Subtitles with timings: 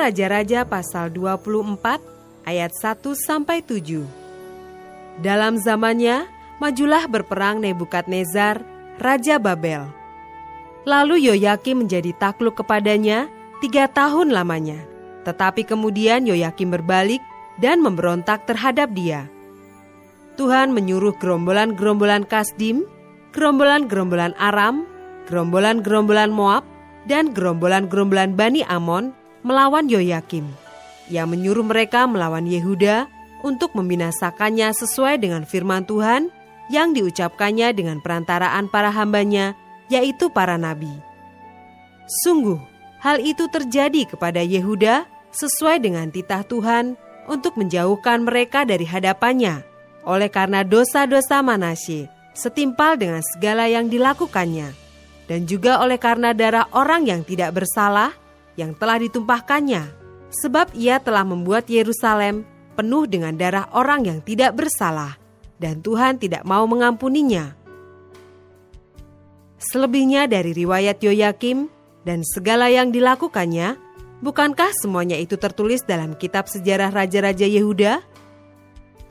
[0.00, 2.00] Raja-Raja pasal 24
[2.48, 4.00] ayat 1 sampai 7.
[5.20, 6.24] Dalam zamannya,
[6.56, 8.64] majulah berperang Nebukadnezar,
[8.96, 9.84] Raja Babel.
[10.88, 13.28] Lalu Yoyakim menjadi takluk kepadanya
[13.60, 14.80] tiga tahun lamanya.
[15.28, 17.20] Tetapi kemudian Yoyakim berbalik
[17.60, 19.28] dan memberontak terhadap dia.
[20.40, 22.88] Tuhan menyuruh gerombolan-gerombolan Kasdim,
[23.36, 24.88] gerombolan-gerombolan Aram,
[25.28, 26.64] gerombolan-gerombolan Moab,
[27.04, 30.48] dan gerombolan-gerombolan Bani Amon melawan Yoyakim.
[31.10, 33.10] Ia menyuruh mereka melawan Yehuda
[33.42, 36.30] untuk membinasakannya sesuai dengan firman Tuhan
[36.70, 39.58] yang diucapkannya dengan perantaraan para hambanya,
[39.90, 40.90] yaitu para nabi.
[42.22, 42.62] Sungguh,
[43.02, 46.94] hal itu terjadi kepada Yehuda sesuai dengan titah Tuhan
[47.26, 49.66] untuk menjauhkan mereka dari hadapannya,
[50.06, 54.70] oleh karena dosa-dosa Manasye setimpal dengan segala yang dilakukannya,
[55.26, 58.14] dan juga oleh karena darah orang yang tidak bersalah
[58.60, 59.88] yang telah ditumpahkannya,
[60.44, 62.44] sebab ia telah membuat Yerusalem
[62.76, 65.16] penuh dengan darah orang yang tidak bersalah,
[65.56, 67.56] dan Tuhan tidak mau mengampuninya.
[69.60, 71.68] Selebihnya dari riwayat Yoyakim
[72.04, 73.76] dan segala yang dilakukannya,
[74.24, 78.00] bukankah semuanya itu tertulis dalam kitab sejarah Raja-Raja Yehuda?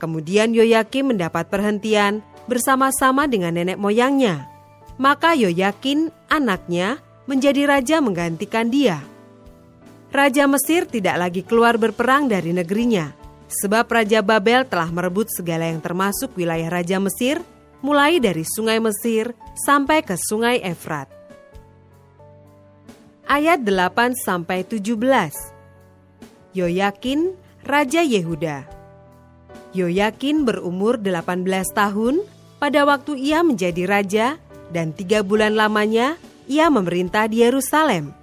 [0.02, 4.50] Kemudian Yoyakim mendapat perhentian bersama-sama dengan nenek moyangnya.
[4.98, 6.98] Maka Yoyakin, anaknya,
[7.30, 8.98] menjadi raja menggantikan dia.
[10.10, 13.14] Raja Mesir tidak lagi keluar berperang dari negerinya,
[13.46, 17.38] sebab Raja Babel telah merebut segala yang termasuk wilayah Raja Mesir,
[17.78, 21.06] mulai dari Sungai Mesir sampai ke Sungai Efrat.
[23.30, 24.98] Ayat 8 sampai 17.
[26.58, 27.30] Yoyakin,
[27.62, 28.66] Raja Yehuda.
[29.70, 32.26] Yoyakin berumur 18 tahun
[32.58, 34.26] pada waktu ia menjadi raja
[34.74, 36.18] dan tiga bulan lamanya
[36.50, 38.19] ia memerintah di Yerusalem.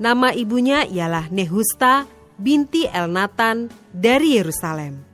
[0.00, 2.08] Nama ibunya ialah Nehusta
[2.40, 5.04] binti Elnatan dari Yerusalem.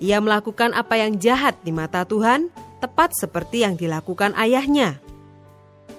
[0.00, 2.48] Ia melakukan apa yang jahat di mata Tuhan,
[2.80, 4.96] tepat seperti yang dilakukan ayahnya.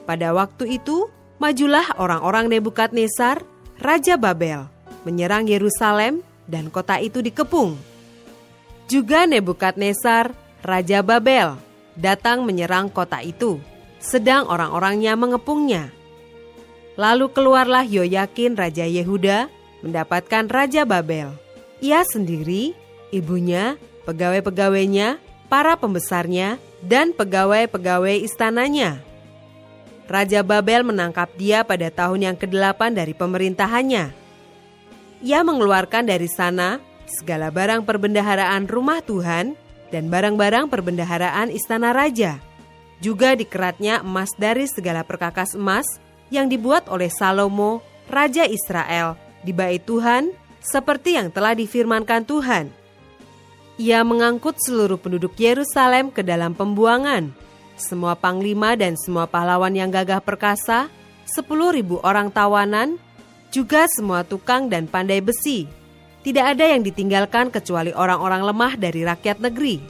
[0.09, 1.05] Pada waktu itu,
[1.37, 3.45] majulah orang-orang Nebukadnezar,
[3.77, 4.65] Raja Babel,
[5.05, 7.77] menyerang Yerusalem dan kota itu dikepung.
[8.89, 10.33] Juga Nebukadnezar,
[10.65, 11.57] Raja Babel,
[11.93, 13.61] datang menyerang kota itu,
[14.01, 15.93] sedang orang-orangnya mengepungnya.
[17.01, 19.49] Lalu keluarlah Yoyakin Raja Yehuda
[19.81, 21.33] mendapatkan Raja Babel.
[21.81, 22.77] Ia sendiri,
[23.09, 23.73] ibunya,
[24.05, 25.17] pegawai-pegawainya,
[25.49, 29.01] para pembesarnya, dan pegawai-pegawai istananya.
[30.05, 34.13] Raja Babel menangkap dia pada tahun yang ke-8 dari pemerintahannya.
[35.25, 36.77] Ia mengeluarkan dari sana
[37.09, 39.57] segala barang perbendaharaan rumah Tuhan
[39.89, 42.37] dan barang-barang perbendaharaan istana raja.
[43.01, 45.89] Juga dikeratnya emas dari segala perkakas emas
[46.31, 50.31] yang dibuat oleh Salomo, Raja Israel, di bait Tuhan,
[50.63, 52.71] seperti yang telah difirmankan Tuhan.
[53.77, 57.33] Ia mengangkut seluruh penduduk Yerusalem ke dalam pembuangan,
[57.75, 60.87] semua panglima dan semua pahlawan yang gagah perkasa,
[61.25, 63.01] sepuluh ribu orang tawanan,
[63.49, 65.67] juga semua tukang dan pandai besi.
[66.21, 69.81] Tidak ada yang ditinggalkan kecuali orang-orang lemah dari rakyat negeri.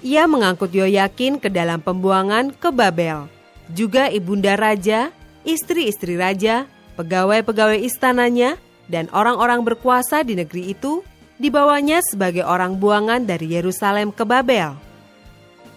[0.00, 3.28] Ia mengangkut Yoyakin ke dalam pembuangan ke Babel,
[3.68, 5.12] juga ibunda raja,
[5.48, 6.68] istri-istri raja,
[7.00, 8.60] pegawai-pegawai istananya,
[8.92, 11.00] dan orang-orang berkuasa di negeri itu
[11.40, 14.76] dibawanya sebagai orang buangan dari Yerusalem ke Babel.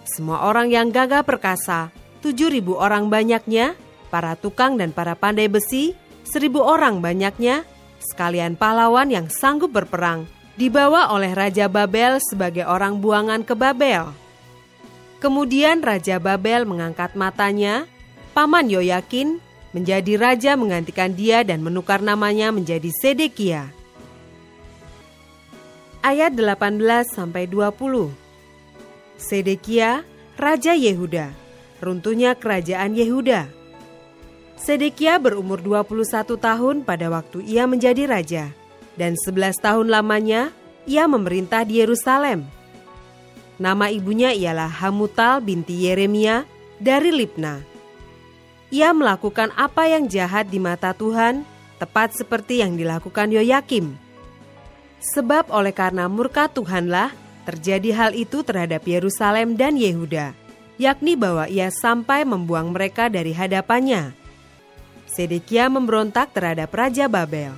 [0.04, 3.80] Semua orang yang gagah perkasa, tujuh ribu orang banyaknya,
[4.12, 5.96] para tukang dan para pandai besi,
[6.28, 7.64] seribu orang banyaknya,
[8.02, 10.28] sekalian pahlawan yang sanggup berperang,
[10.60, 14.12] dibawa oleh Raja Babel sebagai orang buangan ke Babel.
[15.22, 17.86] Kemudian Raja Babel mengangkat matanya,
[18.34, 19.38] Paman Yoyakin
[19.72, 23.72] menjadi raja menggantikan dia dan menukar namanya menjadi Sedekia.
[26.04, 28.12] Ayat 18 sampai 20.
[29.16, 30.04] Sedekia,
[30.36, 31.32] raja Yehuda.
[31.80, 33.48] Runtuhnya kerajaan Yehuda.
[34.58, 38.46] Sedekia berumur 21 tahun pada waktu ia menjadi raja
[38.94, 40.54] dan 11 tahun lamanya
[40.86, 42.46] ia memerintah di Yerusalem.
[43.58, 46.46] Nama ibunya ialah Hamutal binti Yeremia
[46.82, 47.71] dari Libna
[48.72, 51.44] ia melakukan apa yang jahat di mata Tuhan,
[51.76, 54.00] tepat seperti yang dilakukan Yoyakim.
[55.12, 57.12] Sebab oleh karena murka Tuhanlah
[57.44, 60.32] terjadi hal itu terhadap Yerusalem dan Yehuda,
[60.80, 64.16] yakni bahwa ia sampai membuang mereka dari hadapannya.
[65.12, 67.52] Sedekia memberontak terhadap Raja Babel.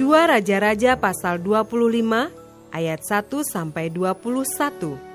[0.00, 2.32] Dua Raja-Raja pasal 25
[2.72, 5.09] ayat 1 sampai 21.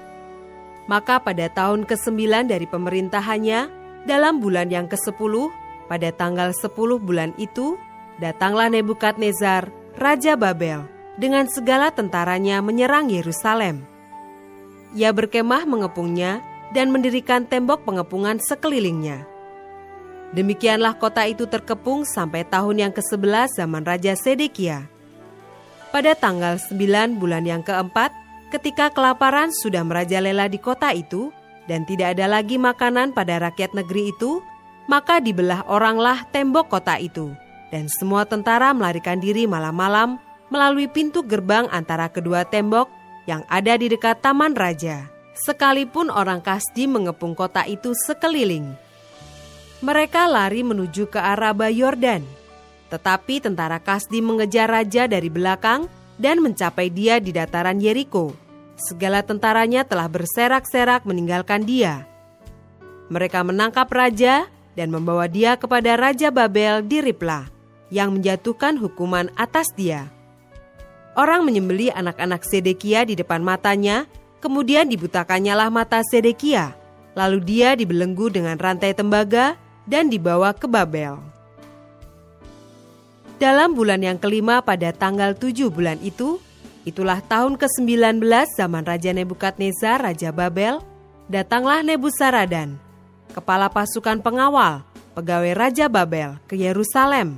[0.85, 3.59] Maka pada tahun ke-9 dari pemerintahannya,
[4.05, 5.49] dalam bulan yang ke-10,
[5.89, 6.69] pada tanggal 10
[7.01, 7.77] bulan itu,
[8.21, 10.85] datanglah Nebukadnezar, Raja Babel,
[11.17, 13.81] dengan segala tentaranya menyerang Yerusalem.
[14.93, 16.39] Ia berkemah mengepungnya
[16.71, 19.27] dan mendirikan tembok pengepungan sekelilingnya.
[20.35, 24.89] Demikianlah kota itu terkepung sampai tahun yang ke-11 zaman Raja Sedekia.
[25.95, 28.11] Pada tanggal 9 bulan yang keempat,
[28.53, 31.29] ketika kelaparan sudah merajalela di kota itu
[31.65, 34.41] dan tidak ada lagi makanan pada rakyat negeri itu,
[34.85, 37.33] maka dibelah oranglah tembok kota itu,
[37.73, 40.21] dan semua tentara melarikan diri malam-malam
[40.53, 42.85] melalui pintu gerbang antara kedua tembok
[43.25, 45.09] yang ada di dekat taman raja.
[45.35, 48.71] Sekalipun orang Kasdi mengepung kota itu sekeliling.
[49.83, 52.23] Mereka lari menuju ke arah Yordan,
[52.87, 58.35] tetapi tentara Kasdi mengejar raja dari belakang dan mencapai dia di dataran Yeriko.
[58.75, 62.03] Segala tentaranya telah berserak-serak meninggalkan dia.
[63.07, 67.47] Mereka menangkap raja dan membawa dia kepada Raja Babel di Ripla,
[67.87, 70.11] yang menjatuhkan hukuman atas dia.
[71.15, 74.03] Orang menyembeli anak-anak Sedekia di depan matanya,
[74.43, 76.75] kemudian dibutakannya lah mata Sedekia,
[77.15, 79.55] lalu dia dibelenggu dengan rantai tembaga
[79.87, 81.34] dan dibawa ke Babel.
[83.35, 86.39] Dalam bulan yang kelima pada tanggal tujuh bulan itu,
[86.87, 88.23] itulah tahun ke-19
[88.55, 90.79] zaman Raja Nebukadnezar, Raja Babel,
[91.27, 92.79] datanglah Nebusaradan,
[93.35, 94.87] kepala pasukan pengawal,
[95.19, 97.35] pegawai Raja Babel, ke Yerusalem.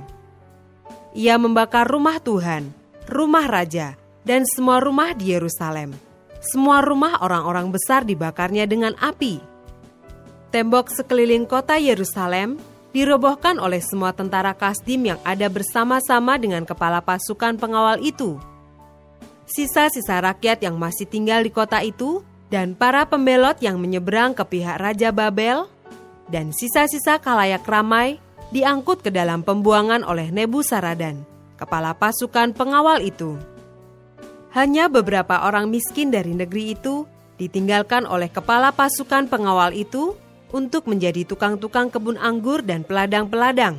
[1.18, 2.70] Ia membakar rumah Tuhan,
[3.10, 5.98] rumah Raja, dan semua rumah di Yerusalem.
[6.38, 9.42] Semua rumah orang-orang besar dibakarnya dengan api.
[10.54, 12.54] Tembok sekeliling kota Yerusalem
[12.92, 18.40] dirobohkan oleh semua tentara Kasdim yang ada bersama-sama dengan kepala pasukan pengawal itu.
[19.48, 22.20] Sisa-sisa rakyat yang masih tinggal di kota itu
[22.52, 25.68] dan para pembelot yang menyeberang ke pihak Raja Babel
[26.28, 28.20] dan sisa-sisa kalayak ramai
[28.52, 31.24] diangkut ke dalam pembuangan oleh Nebu Saradan,
[31.56, 33.36] kepala pasukan pengawal itu.
[34.52, 37.04] Hanya beberapa orang miskin dari negeri itu
[37.36, 40.16] ditinggalkan oleh kepala pasukan pengawal itu
[40.52, 43.76] untuk menjadi tukang-tukang kebun anggur dan peladang-peladang.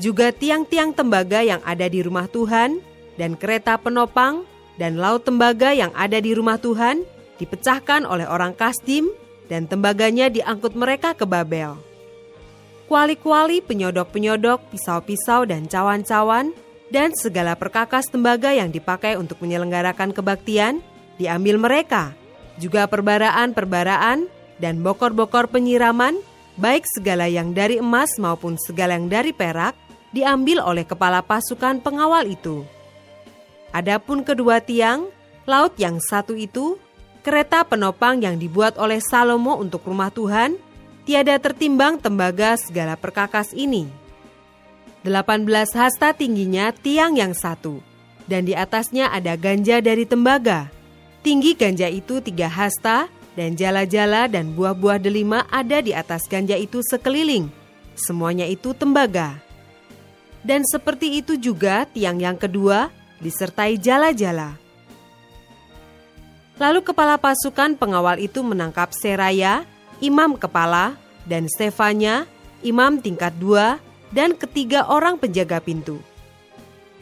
[0.00, 2.80] Juga tiang-tiang tembaga yang ada di rumah Tuhan
[3.20, 4.48] dan kereta penopang
[4.80, 7.04] dan laut tembaga yang ada di rumah Tuhan
[7.36, 9.12] dipecahkan oleh orang Kasdim
[9.50, 11.76] dan tembaganya diangkut mereka ke Babel.
[12.88, 16.50] Kuali-kuali, penyodok-penyodok, pisau-pisau, dan cawan-cawan,
[16.90, 20.82] dan segala perkakas tembaga yang dipakai untuk menyelenggarakan kebaktian
[21.14, 22.18] diambil mereka.
[22.58, 26.20] Juga perbaraan-perbaraan dan bokor-bokor penyiraman,
[26.60, 29.72] baik segala yang dari emas maupun segala yang dari perak,
[30.12, 32.62] diambil oleh kepala pasukan pengawal itu.
[33.72, 35.08] Adapun kedua tiang,
[35.48, 36.76] laut yang satu itu,
[37.24, 40.58] kereta penopang yang dibuat oleh Salomo untuk rumah Tuhan,
[41.08, 43.88] tiada tertimbang tembaga segala perkakas ini.
[45.00, 47.80] 18 hasta tingginya tiang yang satu,
[48.28, 50.68] dan di atasnya ada ganja dari tembaga.
[51.24, 53.08] Tinggi ganja itu tiga hasta,
[53.38, 57.50] dan jala-jala dan buah-buah delima ada di atas ganja itu sekeliling.
[57.94, 59.38] Semuanya itu tembaga.
[60.40, 62.88] Dan seperti itu juga tiang yang kedua
[63.20, 64.56] disertai jala-jala.
[66.56, 69.64] Lalu kepala pasukan pengawal itu menangkap Seraya,
[70.00, 72.28] imam kepala, dan Stefanya,
[72.60, 73.80] imam tingkat dua,
[74.12, 76.00] dan ketiga orang penjaga pintu.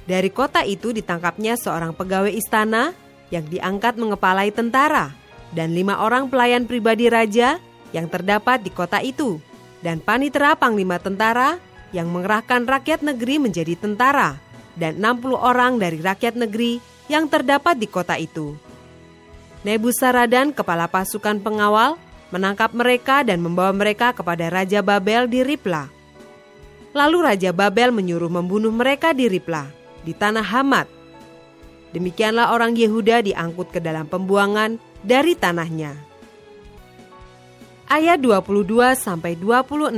[0.07, 2.95] Dari kota itu ditangkapnya seorang pegawai istana
[3.35, 7.57] yang diangkat mengepalai tentara dan lima orang pelayan pribadi raja
[7.97, 9.40] yang terdapat di kota itu,
[9.81, 11.57] dan panitera panglima tentara
[11.95, 14.37] yang mengerahkan rakyat negeri menjadi tentara,
[14.76, 18.52] dan 60 orang dari rakyat negeri yang terdapat di kota itu.
[19.64, 21.97] Nebusaradan, kepala pasukan pengawal,
[22.28, 25.88] menangkap mereka dan membawa mereka kepada Raja Babel di Ripla.
[26.93, 29.69] Lalu Raja Babel menyuruh membunuh mereka di Ripla,
[30.05, 30.87] di tanah Hamat.
[31.97, 35.95] Demikianlah orang Yehuda diangkut ke dalam pembuangan dari tanahnya.
[37.88, 39.97] Ayat 22 sampai 26.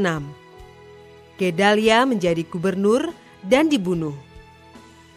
[1.40, 3.11] Gedalia menjadi gubernur
[3.42, 4.14] dan dibunuh.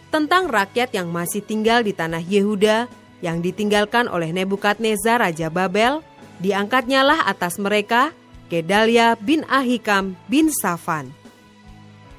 [0.09, 2.89] Tentang rakyat yang masih tinggal di tanah Yehuda
[3.21, 6.01] yang ditinggalkan oleh Nebukadnezar Raja Babel,
[6.41, 8.13] diangkatnyalah atas mereka
[8.51, 11.09] Gedalia bin Ahikam bin Safan.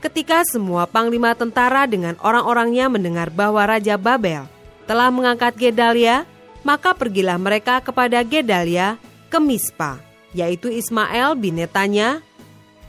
[0.03, 4.45] Ketika semua panglima tentara dengan orang-orangnya mendengar bahwa Raja Babel
[4.85, 6.29] telah mengangkat Gedalia,
[6.65, 8.97] maka pergilah mereka kepada Gedalia
[9.31, 10.01] ke Mispa,
[10.33, 12.25] yaitu Ismail bin Netanya,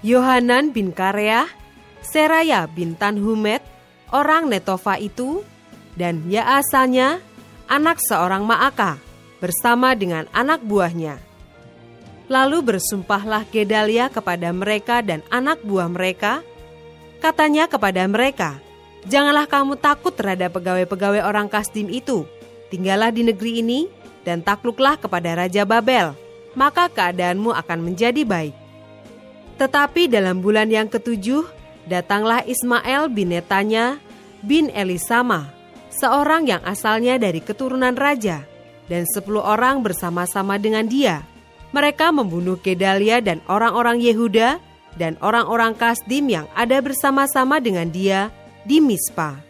[0.02, 1.46] Yohanan bin Kareah,
[2.02, 3.62] Seraya bin Tanhumet,
[4.10, 5.44] orang Netofa itu,
[5.94, 7.20] dan Yaasanya,
[7.68, 8.98] anak seorang Maaka,
[9.44, 11.20] bersama dengan anak buahnya.
[12.26, 16.42] Lalu bersumpahlah Gedalia kepada mereka dan anak buah mereka.
[17.22, 18.66] Katanya kepada mereka,
[19.06, 22.26] Janganlah kamu takut terhadap pegawai-pegawai orang Kasdim itu.
[22.74, 23.86] Tinggallah di negeri ini
[24.26, 26.18] dan takluklah kepada Raja Babel,
[26.58, 28.56] maka keadaanmu akan menjadi baik.
[29.56, 31.46] Tetapi dalam bulan yang ketujuh,
[31.88, 34.02] datanglah Ismail bin Netanya
[34.44, 35.54] bin Elisama,
[35.94, 38.44] seorang yang asalnya dari keturunan raja,
[38.92, 41.24] dan sepuluh orang bersama-sama dengan dia.
[41.72, 44.60] Mereka membunuh Gedalia dan orang-orang Yehuda
[44.96, 48.32] dan orang-orang Kasdim yang ada bersama-sama dengan dia
[48.64, 49.44] di Mispa.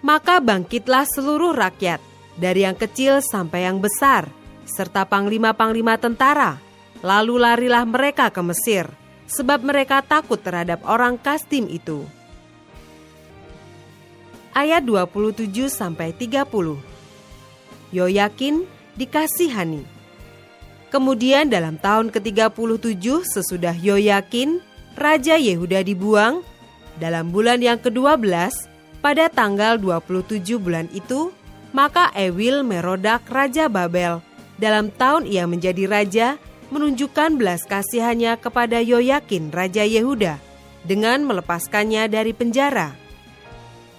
[0.00, 2.00] Maka bangkitlah seluruh rakyat,
[2.38, 4.30] dari yang kecil sampai yang besar,
[4.64, 6.62] serta panglima-panglima tentara.
[7.02, 8.90] Lalu larilah mereka ke Mesir,
[9.26, 12.06] sebab mereka takut terhadap orang Kasdim itu
[14.58, 16.42] ayat 27 sampai 30.
[17.94, 18.66] Yoyakin
[18.98, 19.86] dikasihani.
[20.90, 24.58] Kemudian dalam tahun ke-37 sesudah Yoyakin,
[24.98, 26.42] Raja Yehuda dibuang,
[26.98, 28.66] dalam bulan yang ke-12,
[28.98, 31.30] pada tanggal 27 bulan itu,
[31.74, 34.20] maka Ewil Merodak Raja Babel,
[34.56, 36.28] dalam tahun ia menjadi raja,
[36.68, 40.36] menunjukkan belas kasihannya kepada Yoyakin Raja Yehuda,
[40.84, 43.08] dengan melepaskannya dari penjara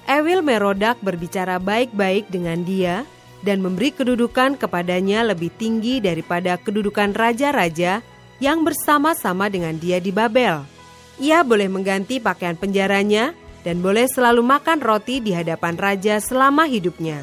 [0.09, 3.05] Ewil Merodak berbicara baik-baik dengan dia
[3.45, 8.01] dan memberi kedudukan kepadanya lebih tinggi daripada kedudukan raja-raja
[8.41, 10.65] yang bersama-sama dengan dia di Babel.
[11.21, 17.21] Ia boleh mengganti pakaian penjaranya dan boleh selalu makan roti di hadapan raja selama hidupnya.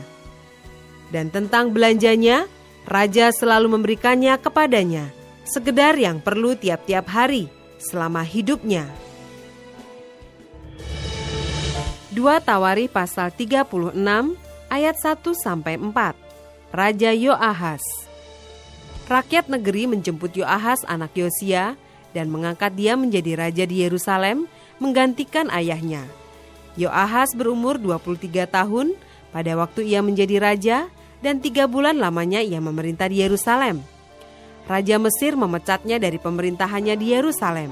[1.10, 2.50] Dan tentang belanjanya,
[2.86, 5.10] raja selalu memberikannya kepadanya,
[5.46, 7.46] sekedar yang perlu tiap-tiap hari
[7.78, 8.90] selama hidupnya.
[12.16, 13.92] 2 Tawari pasal 36
[14.72, 16.16] ayat 1 sampai 4.
[16.72, 17.84] Raja Yoahas.
[19.06, 21.78] Rakyat negeri menjemput Yoahas anak Yosia
[22.16, 26.08] dan mengangkat dia menjadi raja di Yerusalem menggantikan ayahnya.
[26.80, 28.96] Yoahas berumur 23 tahun
[29.30, 30.88] pada waktu ia menjadi raja
[31.20, 33.80] dan tiga bulan lamanya ia memerintah di Yerusalem.
[34.66, 37.70] Raja Mesir memecatnya dari pemerintahannya di Yerusalem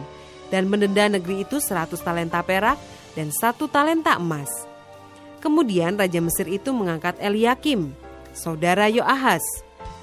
[0.49, 2.79] dan mendenda negeri itu 100 talenta perak
[3.19, 4.51] dan satu talenta emas.
[5.43, 7.93] Kemudian Raja Mesir itu mengangkat Eliakim,
[8.33, 9.43] saudara Yoahas,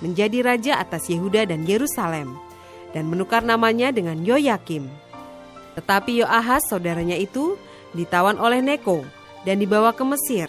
[0.03, 2.35] menjadi raja atas Yehuda dan Yerusalem,
[2.91, 4.85] dan menukar namanya dengan Yoyakim.
[5.79, 7.55] Tetapi Yoahas, saudaranya itu,
[7.95, 9.07] ditawan oleh Neko
[9.47, 10.47] dan dibawa ke Mesir.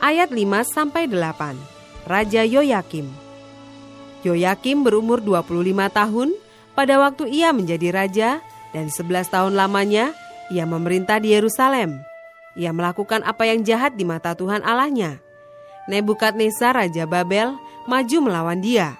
[0.00, 1.60] Ayat 5-8
[2.08, 3.12] Raja Yoyakim
[4.24, 6.32] Yoyakim berumur 25 tahun
[6.72, 8.30] pada waktu ia menjadi raja
[8.72, 10.16] dan sebelas tahun lamanya
[10.48, 12.00] ia memerintah di Yerusalem.
[12.56, 15.20] Ia melakukan apa yang jahat di mata Tuhan Allahnya.
[15.84, 18.96] Nebukadnezar Raja Babel maju melawan dia,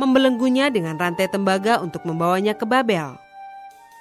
[0.00, 3.20] membelenggunya dengan rantai tembaga untuk membawanya ke Babel.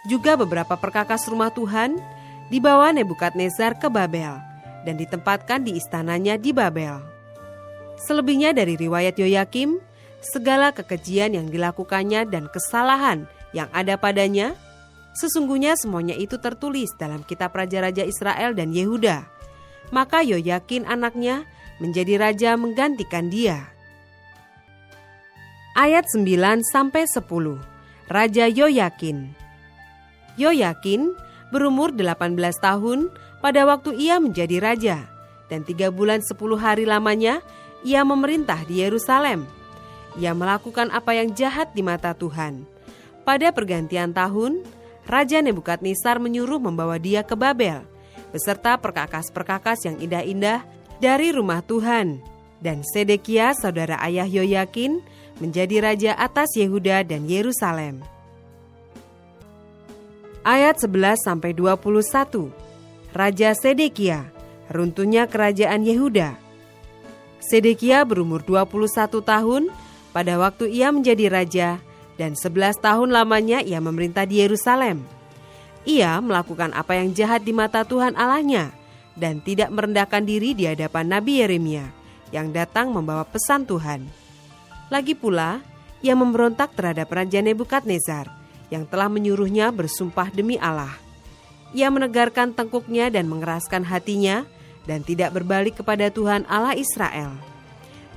[0.07, 1.99] Juga beberapa perkakas rumah Tuhan
[2.47, 4.46] dibawa Nebukadnezar ke Babel
[4.87, 7.03] dan ditempatkan di istananya di Babel.
[8.07, 9.83] Selebihnya dari riwayat Yoyakim,
[10.23, 14.55] segala kekejian yang dilakukannya dan kesalahan yang ada padanya–
[15.17, 19.25] Sesungguhnya semuanya itu tertulis dalam kitab Raja-Raja Israel dan Yehuda.
[19.89, 21.49] Maka Yoyakin anaknya
[21.81, 23.65] menjadi raja menggantikan dia.
[25.73, 27.25] Ayat 9 sampai 10.
[28.05, 29.33] Raja Yoyakin.
[30.37, 31.17] Yoyakin
[31.53, 34.97] berumur 18 tahun pada waktu ia menjadi raja
[35.47, 37.39] dan tiga bulan sepuluh hari lamanya
[37.83, 39.47] ia memerintah di Yerusalem.
[40.17, 42.65] Ia melakukan apa yang jahat di mata Tuhan.
[43.21, 44.65] Pada pergantian tahun,
[45.07, 47.85] Raja Nebukadnezar menyuruh membawa dia ke Babel,
[48.33, 50.65] beserta perkakas-perkakas yang indah-indah
[50.99, 52.19] dari rumah Tuhan.
[52.57, 55.05] Dan Sedekia, saudara ayah Yoyakin,
[55.37, 58.01] menjadi raja atas Yehuda dan Yerusalem.
[60.47, 62.47] Ayat 11 sampai 21.
[63.11, 64.31] Raja Sedekia,
[64.71, 66.39] runtuhnya kerajaan Yehuda.
[67.43, 69.67] Sedekia berumur 21 tahun
[70.15, 71.69] pada waktu ia menjadi raja
[72.15, 75.03] dan sebelas tahun lamanya ia memerintah di Yerusalem.
[75.83, 78.71] Ia melakukan apa yang jahat di mata Tuhan Allahnya
[79.19, 81.91] dan tidak merendahkan diri di hadapan Nabi Yeremia
[82.31, 84.07] yang datang membawa pesan Tuhan.
[84.87, 85.59] Lagi pula,
[85.99, 90.91] ia memberontak terhadap Raja Nebukadnezar yang telah menyuruhnya bersumpah demi Allah.
[91.75, 94.47] Ia menegarkan tengkuknya dan mengeraskan hatinya
[94.87, 97.35] dan tidak berbalik kepada Tuhan Allah Israel.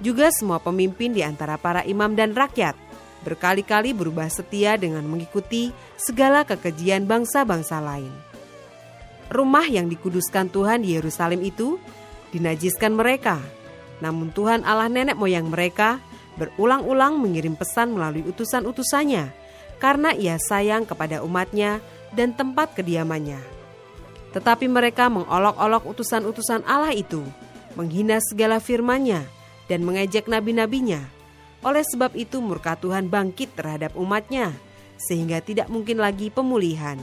[0.01, 2.79] Juga semua pemimpin di antara para imam dan rakyat
[3.21, 8.13] berkali-kali berubah setia dengan mengikuti segala kekejian bangsa-bangsa lain.
[9.29, 11.77] Rumah yang dikuduskan Tuhan di Yerusalem itu
[12.33, 13.39] dinajiskan mereka.
[14.01, 16.01] Namun Tuhan Allah nenek moyang mereka
[16.41, 19.40] berulang-ulang mengirim pesan melalui utusan-utusannya
[19.81, 21.81] karena ia sayang kepada umatnya
[22.13, 23.41] dan tempat kediamannya.
[24.31, 27.25] Tetapi mereka mengolok-olok utusan-utusan Allah itu,
[27.75, 29.27] menghina segala firman-Nya
[29.67, 31.03] dan mengejek nabi-nabinya.
[31.67, 34.55] Oleh sebab itu murka Tuhan bangkit terhadap umatnya,
[35.01, 37.01] sehingga tidak mungkin lagi pemulihan.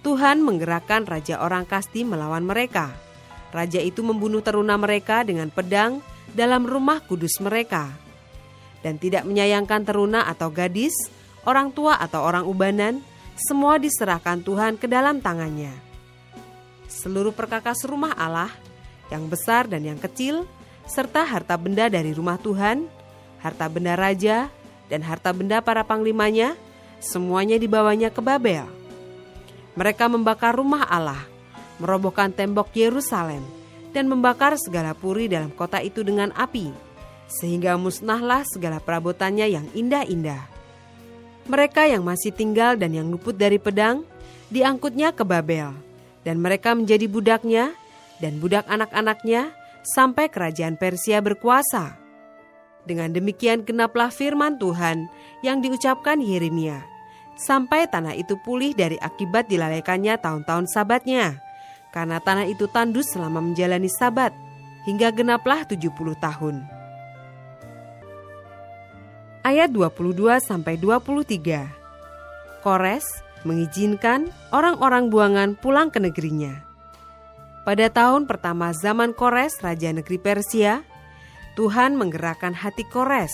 [0.00, 2.92] Tuhan menggerakkan Raja orang Kasti melawan mereka.
[3.52, 6.00] Raja itu membunuh teruna mereka dengan pedang
[6.32, 7.92] dalam rumah kudus mereka.
[8.80, 10.94] Dan tidak menyayangkan teruna atau gadis,
[11.44, 13.00] orang tua atau orang ubanan,
[13.40, 15.72] semua diserahkan Tuhan ke dalam tangannya.
[16.90, 18.52] Seluruh perkakas rumah Allah,
[19.08, 20.44] yang besar dan yang kecil,
[20.84, 22.84] serta harta benda dari rumah Tuhan,
[23.40, 24.52] harta benda raja,
[24.90, 26.58] dan harta benda para panglimanya,
[26.98, 28.66] semuanya dibawanya ke Babel.
[29.78, 31.24] Mereka membakar rumah Allah,
[31.78, 33.40] merobohkan tembok Yerusalem,
[33.94, 36.74] dan membakar segala puri dalam kota itu dengan api,
[37.30, 40.59] sehingga musnahlah segala perabotannya yang indah-indah.
[41.50, 44.06] Mereka yang masih tinggal dan yang luput dari pedang,
[44.54, 45.74] diangkutnya ke Babel,
[46.22, 47.74] dan mereka menjadi budaknya,
[48.22, 49.50] dan budak anak-anaknya,
[49.82, 51.98] sampai kerajaan Persia berkuasa.
[52.86, 55.10] Dengan demikian genaplah firman Tuhan
[55.42, 56.86] yang diucapkan Yeremia,
[57.34, 61.42] sampai tanah itu pulih dari akibat dilalaikannya tahun-tahun sabatnya,
[61.90, 64.30] karena tanah itu tandus selama menjalani sabat,
[64.86, 66.79] hingga genaplah 70 tahun.
[69.40, 71.64] Ayat 22 sampai 23.
[72.60, 73.08] Kores
[73.48, 76.60] mengizinkan orang-orang buangan pulang ke negerinya.
[77.64, 80.84] Pada tahun pertama zaman Kores, Raja Negeri Persia,
[81.56, 83.32] Tuhan menggerakkan hati Kores,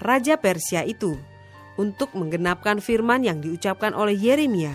[0.00, 1.20] Raja Persia itu,
[1.76, 4.72] untuk menggenapkan firman yang diucapkan oleh Yeremia,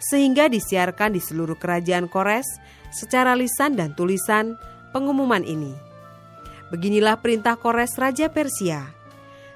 [0.00, 2.48] sehingga disiarkan di seluruh kerajaan Kores
[2.96, 4.56] secara lisan dan tulisan
[4.96, 5.76] pengumuman ini.
[6.72, 8.97] Beginilah perintah Kores Raja Persia.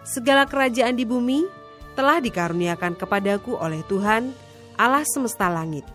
[0.02, 1.46] Segala kerajaan di bumi
[1.94, 4.34] telah dikaruniakan kepadaku oleh Tuhan,
[4.74, 5.86] Allah semesta langit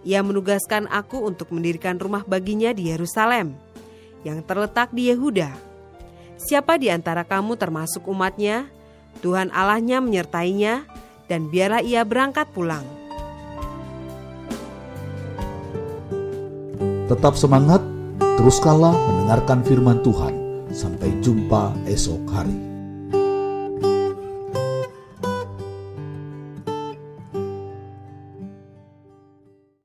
[0.00, 3.52] ia menugaskan aku untuk mendirikan rumah baginya di Yerusalem,
[4.24, 5.52] yang terletak di Yehuda.
[6.40, 8.64] Siapa di antara kamu termasuk umatnya,
[9.20, 10.88] Tuhan Allahnya menyertainya,
[11.28, 12.84] dan biarlah ia berangkat pulang.
[17.12, 17.82] Tetap semangat,
[18.40, 20.34] teruskanlah mendengarkan firman Tuhan.
[20.70, 22.69] Sampai jumpa esok hari.